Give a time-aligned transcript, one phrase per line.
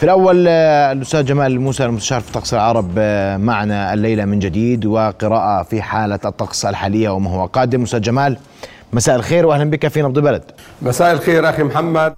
[0.00, 4.86] في الأول آه، الأستاذ جمال موسى المستشار في طقس العرب آه، معنا الليلة من جديد
[4.86, 7.46] وقراءة في حالة الطقس الحالية وما هو.
[7.46, 8.36] قادم أستاذ جمال
[8.92, 10.42] مساء الخير وأهلا بك في نبض بلد.
[10.82, 12.14] مساء الخير أخي محمد.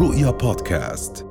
[0.00, 1.24] رؤيا بودكاست.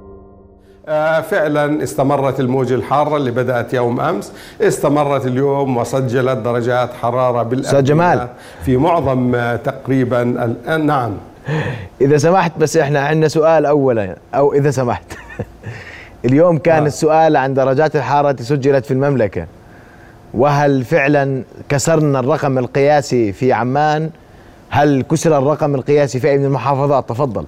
[0.87, 4.31] آه، فعلا استمرت الموجة الحارة اللي بدأت يوم أمس.
[4.61, 8.27] استمرت اليوم وسجلت درجات حرارة أستاذ جمال.
[8.65, 10.21] في معظم تقريبا
[10.67, 11.11] ال- نعم.
[12.01, 15.05] إذا سمحت بس إحنا عندنا سؤال أولا أو إذا سمحت.
[16.25, 16.87] اليوم كان آه.
[16.87, 19.47] السؤال عن درجات الحرارة التي سجلت في المملكة.
[20.33, 24.09] وهل فعلا كسرنا الرقم القياسي في عمان؟
[24.69, 27.45] هل كسر الرقم القياسي في أي من المحافظات؟ تفضل.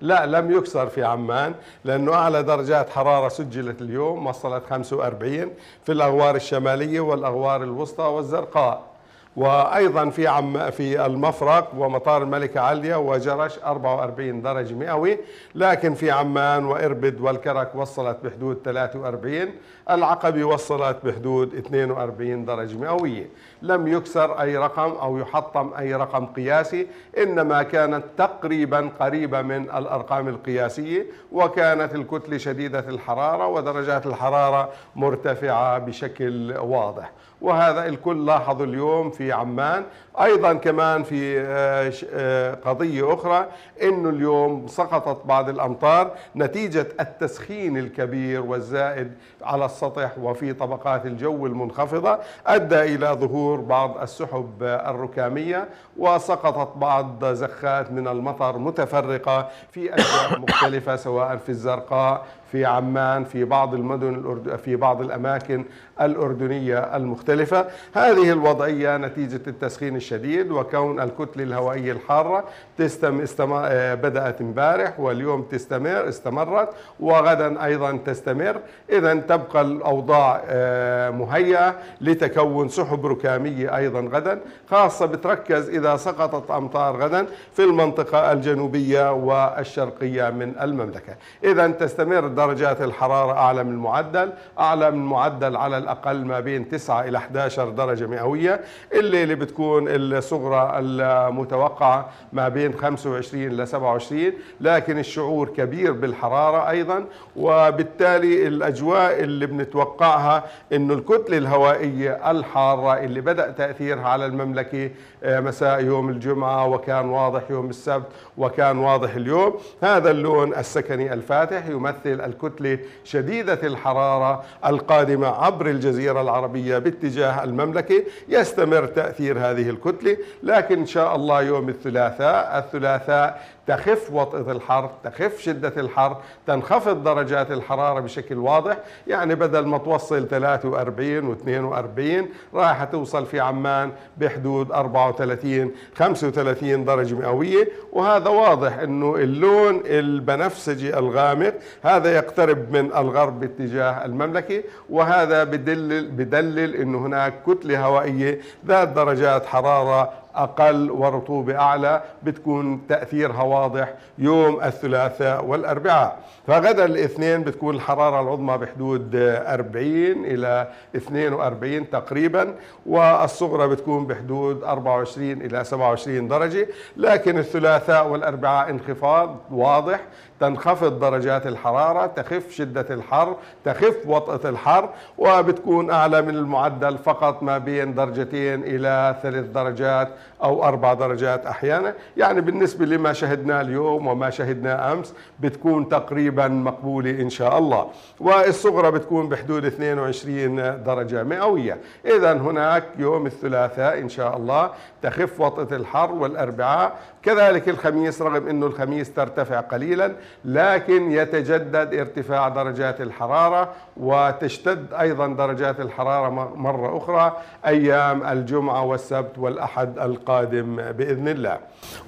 [0.00, 5.50] لا لم يكسر في عمان لأنه أعلى درجات حرارة سجلت اليوم وصلت 45
[5.84, 8.91] في الأغوار الشمالية والأغوار الوسطى والزرقاء.
[9.36, 15.18] وأيضا في عم في المفرق ومطار الملكة عليا وجرش 44 درجة مئوي
[15.54, 19.48] لكن في عمان وإربد والكرك وصلت بحدود 43
[19.90, 23.26] العقبة وصلت بحدود 42 درجة مئوية
[23.62, 26.86] لم يكسر أي رقم أو يحطم أي رقم قياسي
[27.18, 36.54] إنما كانت تقريبا قريبة من الأرقام القياسية وكانت الكتلة شديدة الحرارة ودرجات الحرارة مرتفعة بشكل
[36.58, 37.10] واضح.
[37.42, 39.84] وهذا الكل لاحظوا اليوم في عمان
[40.20, 43.46] أيضا كمان في آه، آه، قضية أخرى
[43.82, 52.18] إنه اليوم سقطت بعض الأمطار نتيجة التسخين الكبير والزائد على السطح وفي طبقات الجو المنخفضة
[52.46, 60.96] أدى إلى ظهور بعض السحب الركامية وسقطت بعض زخات من المطر متفرقة في أجزاء مختلفة
[60.96, 64.56] سواء في الزرقاء في عمان في بعض المدن.
[64.64, 65.64] في بعض الأماكن
[66.00, 72.44] الأردنية المختلفة هذه الوضعية نتيجة التسخين الشديد وكون الكتلة الهوائية الحارة
[72.78, 73.20] تستم...
[73.20, 73.52] استم...
[73.52, 76.68] آه، بدأت امبارح واليوم تستمر استمرت
[77.00, 78.56] وغدا أيضا تستمر.
[78.90, 84.40] اذا تبقى الأوضاع آه، مهيئة لتكون سحب ركامية أيضا غدا.
[84.70, 91.16] خاصة بتركز إذا سقطت أمطار غدا في المنطقة الجنوبية والشرقية من المملكة.
[91.44, 97.00] اذا تستمر درجات الحرارة أعلى من المعدل أعلى من المعدل على الأقل ما بين 9
[97.08, 98.60] إلى 11 درجة مئوية.
[98.92, 107.04] الليلة بتكون الصغرى المتوقعة ما بين 25 ل 27 لكن الشعور كبير بالحرارة أيضا
[107.36, 114.90] وبالتالي الأجواء اللي بنتوقعها إنه الكتلة الهوائية الحارة اللي بدأ تأثيرها على المملكة
[115.24, 118.06] آه، مساء يوم الجمعة وكان واضح يوم السبت
[118.38, 119.54] وكان واضح اليوم.
[119.82, 128.02] هذا اللون السكني الفاتح يمثل الكتلة شديدة الحرارة القادمة عبر الجزيرة العربية باتجاه المملكة.
[128.28, 135.40] يستمر تأثير هذه الكتلة لكن إن شاء الله يوم الثلاثاء الثلاثاء تخف وطئة الحر تخف
[135.40, 138.76] شدة الحر تنخفض درجات الحرارة بشكل واضح.
[139.06, 147.14] يعني بدل ما توصل 43 و 42 راح توصل في عمان بحدود 34 35 درجة
[147.14, 147.68] مئوية.
[147.92, 154.62] وهذا واضح إنه اللون البنفسجي الغامق هذا يقترب من الغرب باتجاه المملكة.
[154.90, 163.42] وهذا بدلل بدلل إنه هناك كتلة هوائية ذات درجات حرارة أقل ورطوبة أعلى بتكون تأثيرها
[163.42, 166.18] واضح يوم الثلاثاء والأربعاء.
[166.46, 172.54] فغدا الاثنين بتكون الحرارة العظمى بحدود 40 إلى 42 تقريبا
[172.86, 176.68] والصغرى بتكون بحدود 24 إلى 27 درجة.
[176.96, 180.00] لكن الثلاثاء والأربعاء انخفاض واضح
[180.42, 184.88] تنخفض درجات الحرارة تخف شدة الحر تخف وطأة الحر
[185.18, 190.08] وبتكون أعلى من المعدل فقط ما بين درجتين إلى ثلاث درجات
[190.42, 191.94] أو أربع درجات أحيانا.
[192.16, 197.86] يعني بالنسبة لما شهدناه اليوم وما شهدناه أمس بتكون تقريبا مقبولة إن شاء الله.
[198.20, 201.78] والصغرى بتكون بحدود 22 درجة مئوية.
[202.06, 204.70] إذا هناك يوم الثلاثاء إن شاء الله
[205.02, 206.92] تخف وطأة الحر والأربعاء.
[207.22, 210.12] كذلك الخميس رغم أنه الخميس ترتفع قليلا
[210.44, 217.36] لكن يتجدد ارتفاع درجات الحرارة وتشتد أيضا درجات الحرارة مرة أخرى
[217.66, 221.58] أيام الجمعة والسبت والأحد القادم بإذن الله.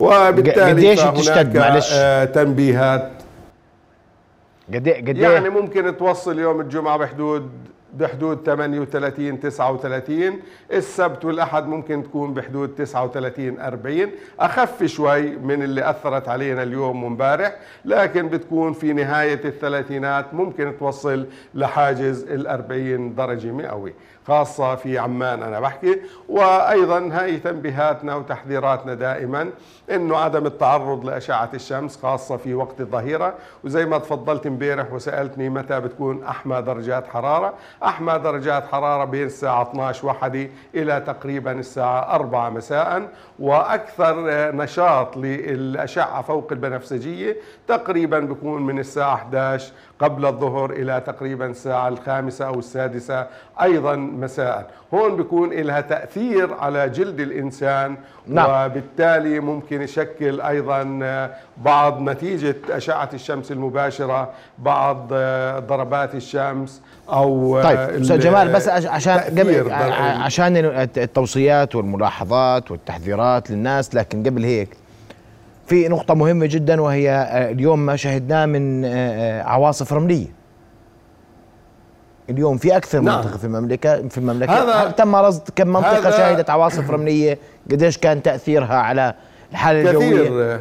[0.00, 1.47] وبالتالي فهناك.
[1.93, 3.11] آه، تنبيهات.
[4.75, 7.50] قد إيه قد يعني ممكن توصل يوم الجمعة بحدود
[7.94, 10.41] بحدود 38 39
[10.73, 14.11] السبت والأحد ممكن تكون بحدود 39 40
[14.41, 21.26] أخف شوي من اللي أثرت علينا اليوم وامبارح لكن بتكون في نهاية الثلاثينات ممكن توصل
[21.55, 23.94] لحاجز ال 40 درجة مئوي
[24.26, 26.00] خاصة في عمان أنا بحكي.
[26.29, 29.50] وأيضا هاي تنبيهاتنا وتحذيراتنا دائما
[29.90, 33.35] أنه عدم التعرض لأشعة الشمس خاصة في وقت الظهيرة.
[33.64, 37.55] وزي ما تفضلت امبارح وسألتني متى بتكون أحمى درجات حرارة
[37.85, 43.09] أحمى درجات حرارة بين الساعة 12 وحدي إلى تقريبا الساعة 4 مساء
[43.39, 44.15] وأكثر
[44.57, 47.37] نشاط للأشعة فوق البنفسجية
[47.69, 53.27] تقريبا بكون من الساعة 11 قبل الظهر إلى تقريبا الساعة الخامسة أو السادسة
[53.63, 57.97] أيضا مساء هون بيكون لها تأثير على جلد الإنسان
[58.27, 58.67] نعم.
[58.71, 60.85] وبالتالي ممكن يشكل أيضا
[61.57, 65.09] بعض نتيجة أشعة الشمس المباشرة بعض
[65.67, 70.56] ضربات الشمس أو طيب أستاذ جمال بس عشان قبل عشان
[70.96, 74.69] التوصيات والملاحظات والتحذيرات للناس لكن قبل هيك
[75.66, 80.26] في نقطة مهمة جدا وهي آه، اليوم ما شهدناه من آه، آه، عواصف رملية.
[82.31, 83.19] اليوم في أكثر نعم.
[83.19, 84.52] منطقة في المملكة في المملكة.
[84.52, 87.38] هذا تم رصد كم منطقة شهدت عواصف رملية؟
[87.70, 89.14] قديش كان تأثيرها على
[89.52, 90.61] الحالة الجوية؟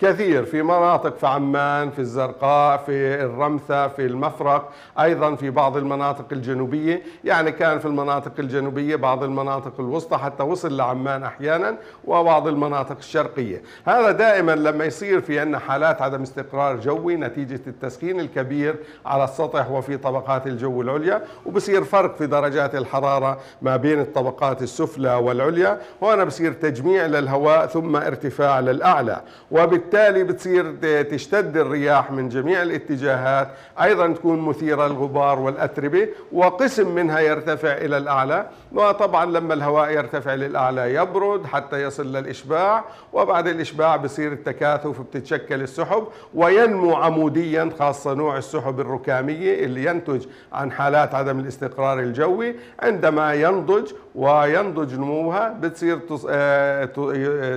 [0.00, 6.24] كثير في مناطق في عمان في الزرقاء في الرمثة في المفرق أيضا في بعض المناطق
[6.32, 7.02] الجنوبية.
[7.24, 13.62] يعني كان في المناطق الجنوبية بعض المناطق الوسطى حتى وصل لعمان أحيانا وبعض المناطق الشرقية.
[13.84, 18.76] هذا دائما لما يصير في عندنا حالات عدم استقرار جوي نتيجة التسخين الكبير
[19.06, 25.14] على السطح وفي طبقات الجو العليا وبصير فرق في درجات الحرارة ما بين الطبقات السفلى
[25.14, 25.80] والعليا.
[26.00, 29.20] وهنا بصير تجميع للهواء ثم ارتفاع للأعلى.
[29.50, 33.48] وبالتالي وبالتالي بتصير تشتد الرياح من جميع الاتجاهات
[33.82, 38.46] أيضا تكون مثيرة للغبار والأتربة وقسم منها يرتفع إلى الأعلى.
[38.76, 46.04] وطبعا لما الهواء يرتفع للأعلى يبرد حتى يصل للإشباع وبعد الإشباع بصير التكاثف بتتشكل السحب
[46.34, 52.54] وينمو عموديا خاصة نوع السحب الركامية اللي ينتج عن حالات عدم الاستقرار الجوي.
[52.80, 56.90] عندما ينضج وينضج نموها بتصير آه،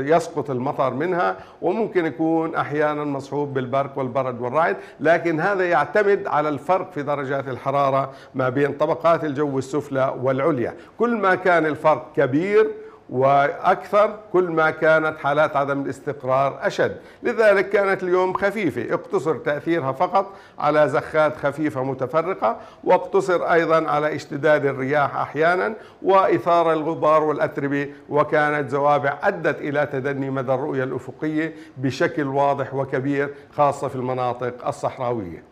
[0.06, 4.78] يسقط المطر منها وممكن يكون أحيانا مصحوب بالبرق والبرد والرعد.
[5.00, 10.76] لكن هذا يعتمد على الفرق في درجات الحرارة ما بين طبقات الجو السفلى والعليا.
[11.00, 12.68] كل ما كان الفرق كبير
[13.10, 20.34] وأكثر كل ما كانت حالات عدم الاستقرار أشد، لذلك كانت اليوم خفيفة، اقتصر تأثيرها فقط
[20.60, 29.18] على زخات خفيفة متفرقة، واقتصر أيضا على اشتداد الرياح أحيانا وإثار الغبار والأتربة، وكانت زوابع
[29.24, 35.44] أدت إلى تدني مدى الرؤية الأفقية بشكل واضح وكبير خاصة في المناطق الصحراوية.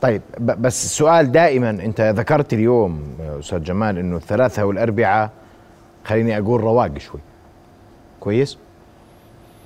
[0.00, 3.02] طيب بس السؤال دائما أنت ذكرت اليوم
[3.40, 5.30] أستاذ جمال إنه الثلاثاء والاربعاء
[6.04, 7.20] خليني أقول رواق شوي.
[8.20, 8.58] كويس؟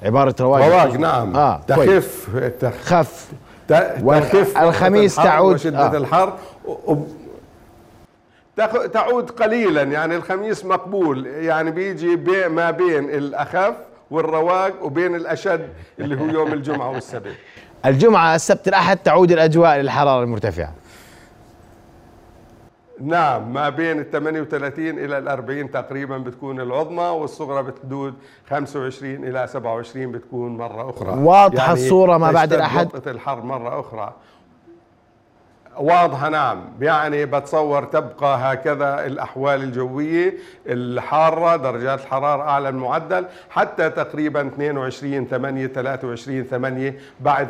[0.03, 1.37] عبارة رواق رواق نعم.
[1.37, 2.29] آه تخف
[2.85, 3.33] خف.
[3.69, 5.55] تخف الخميس تعود.
[5.55, 5.97] وشدة آه.
[5.97, 6.33] الحر
[8.93, 11.27] تعود قليلا يعني الخميس مقبول.
[11.27, 13.75] يعني بيجي بي ما بين الأخف
[14.11, 17.35] والرواق وبين الأشد اللي هو يوم الجمعة والسبت.
[17.87, 20.73] الجمعة السبت الأحد تعود الأجواء للحرارة المرتفعة.
[23.01, 28.15] نعم ما بين ال 38 إلى ال 40 تقريبا بتكون العظمى والصغرى بحدود
[28.51, 31.11] 25 إلى 27 بتكون مرة أخرى.
[31.11, 32.89] واضحة يعني الصورة ما بعد الأحد.
[33.07, 34.15] الحر مرة أخرى.
[35.76, 36.65] واضحة نعم.
[36.81, 40.35] يعني بتصور تبقى هكذا الأحوال الجوية
[40.67, 47.49] الحارة درجات الحرارة أعلى المعدل حتى تقريبا 22 8 23 8 بعد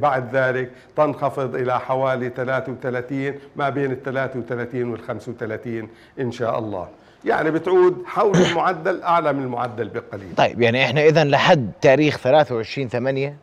[0.00, 5.88] بعد ذلك تنخفض إلى حوالي 33 ما بين ال 33 وال 35
[6.20, 6.88] إن شاء الله.
[7.24, 10.34] يعني بتعود حول المعدل أعلى من المعدل بقليل.
[10.36, 13.36] طيب يعني إحنا إذا لحد تاريخ 23 8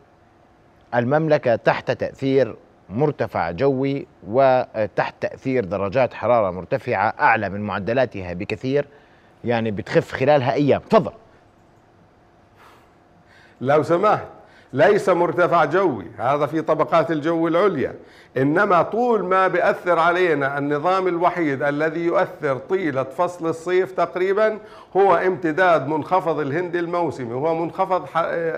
[0.94, 2.56] المملكة تحت تأثير
[2.92, 8.86] مرتفع جوي وتحت تأثير درجات حرارة مرتفعة أعلى من معدلاتها بكثير
[9.44, 10.80] يعني بتخف خلالها أيام.
[10.80, 11.12] تفضل.
[13.60, 14.24] لو سمحت
[14.72, 17.94] ليس مرتفع جوي هذا في طبقات الجو العليا.
[18.36, 24.58] إنما طول ما بيأثر علينا النظام الوحيد الذي يؤثر طيلة فصل الصيف تقريبا
[24.96, 28.06] هو امتداد منخفض الهند الموسمي هو منخفض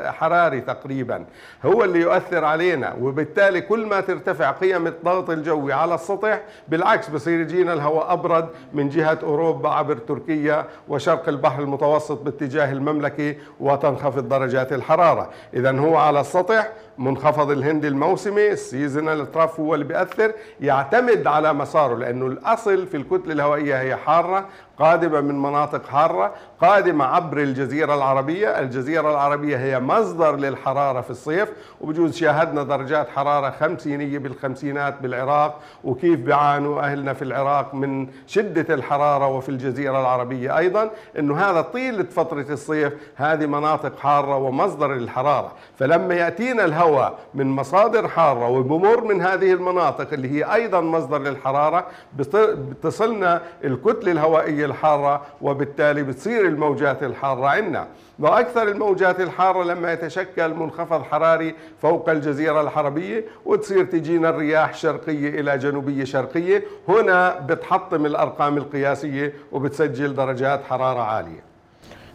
[0.07, 1.25] حراري تقريبا
[1.65, 2.95] هو اللي يؤثر علينا.
[3.01, 8.89] وبالتالي كل ما ترتفع قيم الضغط الجوي على السطح بالعكس بصير يجينا الهواء أبرد من
[8.89, 15.31] جهة أوروبا عبر تركيا وشرق البحر المتوسط باتجاه المملكة وتنخفض درجات الحرارة.
[15.55, 21.95] اذا هو على السطح منخفض الهند الموسمي السيزونال تراف هو اللي بيأثر يعتمد على مساره
[21.97, 28.49] لأنه الأصل في الكتلة الهوائية هي حارة قادمة من مناطق حارة قادمة عبر الجزيرة العربية.
[28.59, 31.49] الجزيرة العربية هي مصدر للحرارة في الصيف
[31.81, 39.27] وبجوز شاهدنا درجات حرارة خمسينية بالخمسينات بالعراق وكيف بيعانوا أهلنا في العراق من شدة الحرارة
[39.27, 45.53] وفي الجزيرة العربية أيضا أنه هذا طيلة فترة الصيف هذه مناطق حارة ومصدر للحرارة.
[45.79, 51.87] فلما يأتينا الهواء من مصادر حارة وبمر من هذه المناطق اللي هي أيضا مصدر للحرارة
[52.19, 57.87] بتصلنا الكتلة الهوائية الحارة وبالتالي بتصير الموجات الحارة عندنا.
[58.19, 65.59] وأكثر الموجات الحارة لما يتشكل منخفض حراري فوق الجزيرة العربية وتصير تجينا الرياح شرقية إلى
[65.59, 66.65] جنوبية شرقية.
[66.89, 71.41] هنا بتحطم الأرقام القياسية وبتسجل درجات حرارة عالية.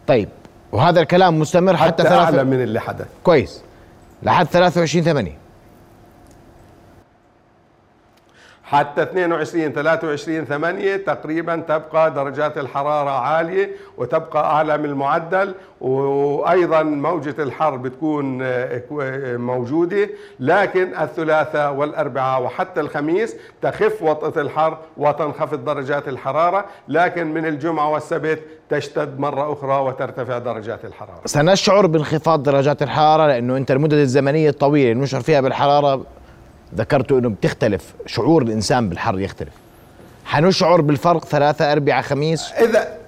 [0.06, 0.28] طيب
[0.72, 3.06] وهذا الكلام مستمر حتى, حتى أعلى من اللي حدث.
[3.24, 3.62] كويس.
[4.22, 5.39] لحد 23 8
[8.70, 17.34] حتى 22 23 8 تقريبا تبقى درجات الحرارة عالية وتبقى أعلى من المعدل وأيضا موجة
[17.38, 18.42] الحر بتكون
[19.36, 20.08] موجودة.
[20.40, 26.64] لكن الثلاثاء والأربعاء وحتى الخميس تخف وطأة الحر وتنخفض درجات الحرارة.
[26.88, 31.20] لكن من الجمعة والسبت تشتد مرة أخرى وترتفع درجات الحرارة.
[31.24, 36.04] سنشعر بانخفاض درجات الحرارة لأنه أنت المدد الزمنية الطويلة اللي نشعر فيها بالحرارة
[36.76, 37.94] ذكرت أنه بتختلف.
[38.06, 39.52] شعور الإنسان بالحر يختلف.
[40.24, 42.52] حنشعر بالفرق ثلاثة أربعة خميس.
[42.52, 42.99] إذا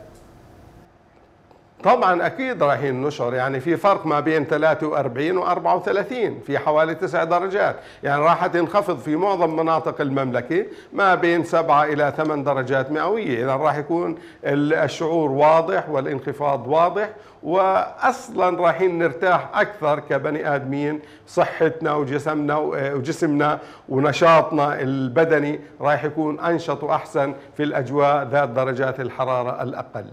[1.85, 7.25] طبعا أكيد رايحين نشعر يعني في فرق ما بين 43 و 34 في حوالي 9
[7.25, 7.77] درجات.
[8.03, 13.45] يعني راح تنخفض في معظم مناطق المملكة ما بين 7 إلى 8 درجات مئوية.
[13.45, 17.09] اذا راح يكون الشعور واضح والانخفاض واضح
[17.43, 23.59] واصلا رايحين نرتاح أكثر كبني آدمين صحتنا وجسمنا وجسمنا
[23.89, 30.05] ونشاطنا البدني راح يكون أنشط وأحسن في الأجواء ذات درجات الحرارة الأقل.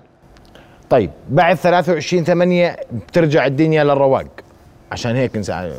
[0.90, 4.28] طيب بعد 23 8 بترجع الدنيا للرواق
[4.92, 5.72] عشان هيك نسا...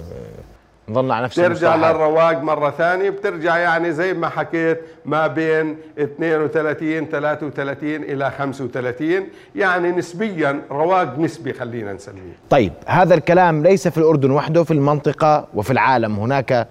[0.88, 1.76] نظلنا على نفس ترجع.
[1.76, 9.08] للرواق مرة ثانية بترجع يعني زي ما حكيت ما بين 32 33 إلى 35
[9.56, 15.46] يعني نسبيا رواق نسبي خلينا نسميه طيب هذا الكلام ليس في الأردن وحده في المنطقة
[15.54, 16.68] وفي العالم هناك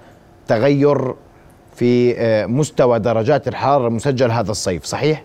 [0.48, 1.14] تغير
[1.76, 5.24] في آه، مستوى درجات الحرارة المسجل هذا الصيف صحيح؟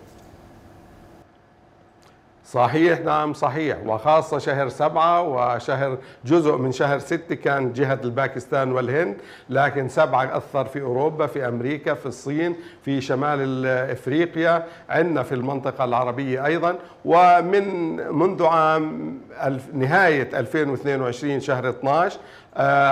[2.59, 3.77] صحيح نعم صحيح.
[3.85, 9.15] وخاصة شهر سبعة وشهر جزء من شهر ستة كان جهة الباكستان والهند
[9.49, 15.83] لكن سبعة أثر في أوروبا في أمريكا في الصين في شمال إفريقيا عندنا في المنطقة
[15.85, 16.75] العربية أيضا.
[17.05, 19.17] ومن منذ عام
[19.73, 22.19] نهاية 2022 شهر 12 آه،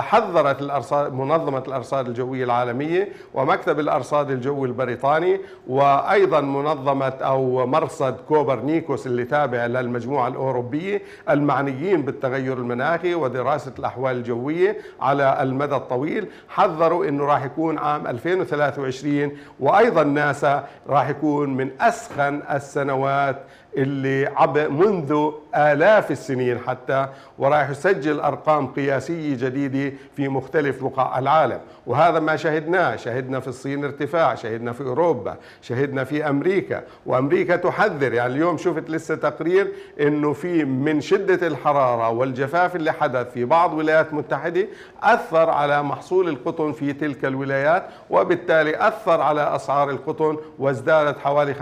[0.01, 9.07] حذرت الأرصاد منظمة الأرصاد الجوية العالمية ومكتب الأرصاد الجوي البريطاني وأيضا منظمة أو مرصد كوبرنيكوس
[9.07, 16.27] اللي تابع للمجموعة الأوروبية المعنيين بالتغير المناخي ودراسة الأحوال الجوية على المدى الطويل.
[16.49, 23.43] حذروا أنه راح يكون عام 2023 وأيضا ناسا راح يكون من أسخن السنوات
[23.77, 27.07] اللي عب منذ آلاف السنين حتى
[27.39, 31.59] وراح يسجل أرقام قياسية جديدة في مختلف بقاع العالم.
[31.87, 32.95] وهذا ما شهدناه.
[32.95, 36.83] شهدنا في الصين ارتفاع شهدنا في أوروبا شهدنا في أمريكا.
[37.05, 38.13] وأمريكا تحذر.
[38.13, 39.67] يعني اليوم شفت لسه تقرير
[40.01, 44.67] أنه في من شدة الحرارة والجفاف اللي حدث في بعض ولايات متحدة
[45.03, 51.57] أثر على محصول القطن في تلك الولايات وبالتالي أثر على أسعار القطن وازدادت حوالي 15%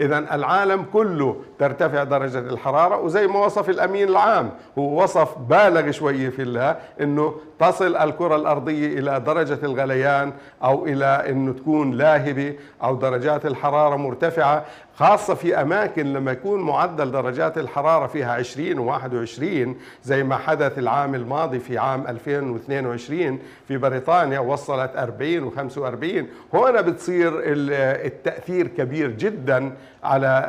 [0.00, 6.30] إذا العالم كله ترتفع درجة الحرارة وزي ما وصف الأمين العام هو وصف بالغ شوية
[6.30, 10.32] في الله أنه تصل الكرة الأرضية إلى درجة الغليان
[10.64, 14.64] أو إلى أنه تكون لاهبة أو درجات الحرارة مرتفعة.
[14.96, 21.14] خاصة في أماكن لما يكون معدل درجات الحرارة فيها 20 و21 زي ما حدث العام
[21.14, 29.72] الماضي في عام 2022 في بريطانيا وصلت 40 و45 هنا بتصير التأثير كبير جدا
[30.04, 30.48] على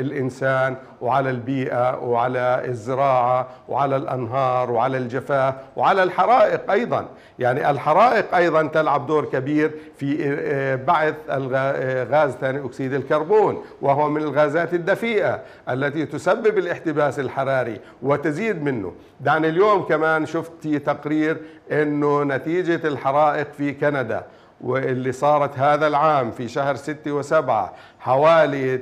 [0.00, 7.08] الإنسان وعلى البيئة وعلى الزراعة وعلى الأنهار وعلى الجفاف وعلى الحرائق أيضا.
[7.38, 13.62] يعني الحرائق أيضا تلعب دور كبير في آه، بعث آه، غاز ثاني أكسيد الكربون.
[13.82, 18.92] وهو من الغازات الدفيئة التي تسبب الاحتباس الحراري وتزيد منه.
[19.20, 21.36] دعني اليوم كمان شفت تقرير
[21.72, 24.24] أنه نتيجة الحرائق في كندا
[24.60, 28.80] واللي صارت هذا العام في شهر ستة وسبعة حوالي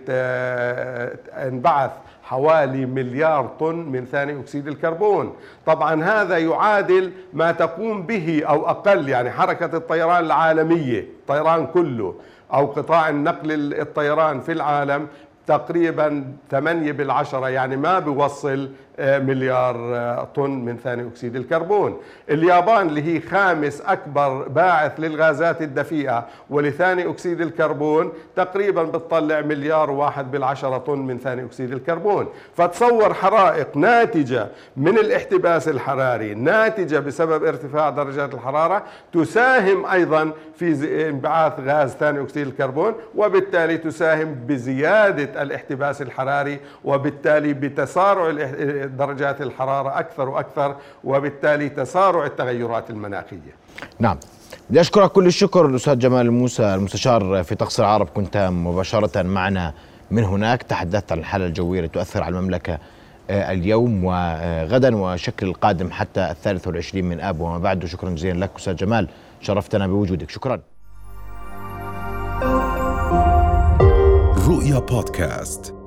[1.32, 1.90] انبعث
[2.22, 5.36] حوالي مليار طن من ثاني أكسيد الكربون.
[5.66, 12.14] طبعا هذا يعادل ما تقوم به أو أقل يعني حركة الطيران العالمية الطيران كله.
[12.52, 15.06] أو قطاع النقل الطيران في العالم
[15.46, 22.00] تقريبا 8 بالعشرة يعني ما بيوصل مليار طن من ثاني أكسيد الكربون.
[22.30, 30.30] اليابان اللي هي خامس أكبر باعث للغازات الدفيئة ولثاني أكسيد الكربون تقريبا بتطلع مليار واحد
[30.30, 32.28] بالعشرة طن من ثاني أكسيد الكربون.
[32.56, 41.52] فتصور حرائق ناتجة من الاحتباس الحراري ناتجة بسبب ارتفاع درجات الحرارة تساهم أيضا في انبعاث
[41.60, 48.30] غاز ثاني أكسيد الكربون وبالتالي تساهم بزيادة الاحتباس الحراري وبالتالي بتسارع
[48.96, 53.54] درجات الحرارة أكثر وأكثر وبالتالي تسارع التغيرات المناخية.
[53.98, 54.18] نعم.
[54.70, 59.74] بدي أشكرك كل الشكر الأستاذ جمال موسى المستشار في طقس العرب كنت مباشرة معنا
[60.10, 60.62] من هناك.
[60.62, 62.78] تحدثت عن الحالة الجوية التي تؤثر على المملكة
[63.30, 68.50] آه، اليوم وغدا وشكل القادم حتى الثالث والعشرين من آب وما بعده شكرا جزيلا لك
[68.56, 69.08] أستاذ جمال.
[69.40, 70.30] شرفتنا بوجودك.
[70.30, 70.60] شكرا.
[74.48, 75.77] رؤيا بودكاست.